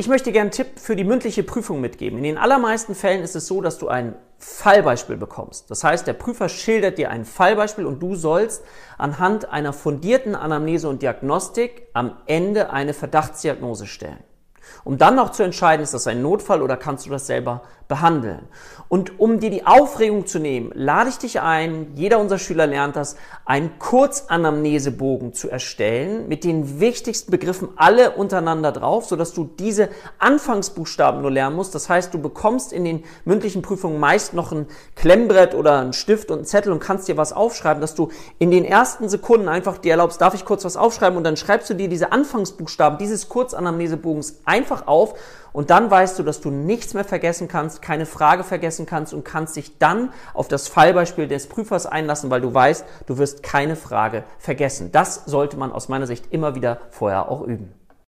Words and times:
Ich 0.00 0.06
möchte 0.06 0.30
gerne 0.30 0.42
einen 0.42 0.50
Tipp 0.52 0.78
für 0.78 0.94
die 0.94 1.02
mündliche 1.02 1.42
Prüfung 1.42 1.80
mitgeben. 1.80 2.18
In 2.18 2.22
den 2.22 2.38
allermeisten 2.38 2.94
Fällen 2.94 3.20
ist 3.20 3.34
es 3.34 3.48
so, 3.48 3.60
dass 3.60 3.78
du 3.78 3.88
ein 3.88 4.14
Fallbeispiel 4.38 5.16
bekommst. 5.16 5.72
Das 5.72 5.82
heißt, 5.82 6.06
der 6.06 6.12
Prüfer 6.12 6.48
schildert 6.48 6.98
dir 6.98 7.10
ein 7.10 7.24
Fallbeispiel 7.24 7.84
und 7.84 8.00
du 8.00 8.14
sollst 8.14 8.62
anhand 8.96 9.50
einer 9.50 9.72
fundierten 9.72 10.36
Anamnese 10.36 10.88
und 10.88 11.02
Diagnostik 11.02 11.88
am 11.94 12.16
Ende 12.26 12.70
eine 12.70 12.94
Verdachtsdiagnose 12.94 13.88
stellen. 13.88 14.22
Um 14.84 14.98
dann 14.98 15.16
noch 15.16 15.30
zu 15.30 15.42
entscheiden, 15.42 15.82
ist 15.82 15.94
das 15.94 16.06
ein 16.06 16.22
Notfall 16.22 16.62
oder 16.62 16.76
kannst 16.76 17.06
du 17.06 17.10
das 17.10 17.26
selber 17.26 17.62
behandeln. 17.88 18.46
Und 18.88 19.18
um 19.18 19.40
dir 19.40 19.50
die 19.50 19.66
Aufregung 19.66 20.26
zu 20.26 20.38
nehmen, 20.38 20.70
lade 20.74 21.10
ich 21.10 21.18
dich 21.18 21.40
ein, 21.40 21.88
jeder 21.94 22.18
unserer 22.18 22.38
Schüler 22.38 22.66
lernt 22.66 22.96
das, 22.96 23.16
einen 23.44 23.78
Kurzanamnesebogen 23.78 25.34
zu 25.34 25.50
erstellen 25.50 26.28
mit 26.28 26.44
den 26.44 26.80
wichtigsten 26.80 27.30
Begriffen 27.30 27.68
alle 27.76 28.12
untereinander 28.12 28.72
drauf, 28.72 29.06
sodass 29.06 29.34
du 29.34 29.44
diese 29.58 29.88
Anfangsbuchstaben 30.18 31.20
nur 31.20 31.30
lernen 31.30 31.56
musst. 31.56 31.74
Das 31.74 31.88
heißt, 31.88 32.14
du 32.14 32.18
bekommst 32.18 32.72
in 32.72 32.84
den 32.84 33.04
mündlichen 33.24 33.60
Prüfungen 33.60 34.00
meist 34.00 34.32
noch 34.32 34.52
ein 34.52 34.66
Klemmbrett 34.94 35.54
oder 35.54 35.78
einen 35.80 35.92
Stift 35.92 36.30
und 36.30 36.38
einen 36.38 36.46
Zettel 36.46 36.72
und 36.72 36.80
kannst 36.80 37.08
dir 37.08 37.16
was 37.16 37.32
aufschreiben, 37.32 37.80
dass 37.80 37.94
du 37.94 38.08
in 38.38 38.50
den 38.50 38.64
ersten 38.64 39.08
Sekunden 39.08 39.48
einfach 39.48 39.78
dir 39.78 39.92
erlaubst, 39.92 40.20
darf 40.20 40.34
ich 40.34 40.46
kurz 40.46 40.64
was 40.64 40.76
aufschreiben 40.76 41.16
und 41.16 41.24
dann 41.24 41.36
schreibst 41.36 41.68
du 41.68 41.74
dir 41.74 41.88
diese 41.88 42.12
Anfangsbuchstaben 42.12 42.98
dieses 42.98 43.28
Kurzanamnesebogens 43.28 44.40
einfach 44.58 44.86
auf 44.86 45.14
und 45.52 45.70
dann 45.70 45.90
weißt 45.90 46.18
du, 46.18 46.22
dass 46.22 46.40
du 46.40 46.50
nichts 46.50 46.94
mehr 46.94 47.04
vergessen 47.04 47.48
kannst, 47.48 47.80
keine 47.80 48.06
Frage 48.06 48.44
vergessen 48.44 48.86
kannst 48.86 49.14
und 49.14 49.24
kannst 49.24 49.56
dich 49.56 49.78
dann 49.78 50.12
auf 50.34 50.48
das 50.48 50.68
Fallbeispiel 50.68 51.28
des 51.28 51.46
Prüfers 51.48 51.86
einlassen, 51.86 52.30
weil 52.30 52.40
du 52.40 52.52
weißt, 52.52 52.84
du 53.06 53.18
wirst 53.18 53.42
keine 53.42 53.76
Frage 53.76 54.24
vergessen. 54.38 54.90
Das 54.92 55.24
sollte 55.26 55.56
man 55.56 55.72
aus 55.72 55.88
meiner 55.88 56.06
Sicht 56.06 56.32
immer 56.32 56.54
wieder 56.54 56.78
vorher 56.90 57.30
auch 57.30 57.42
üben. 57.42 57.72